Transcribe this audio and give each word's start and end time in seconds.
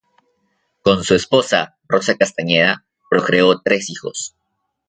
Con 0.81 1.03
su 1.03 1.13
esposa, 1.13 1.75
Rosa 1.87 2.17
Castañeda, 2.17 2.87
procreó 3.07 3.61
tres 3.61 3.91
hijos. 3.91 4.35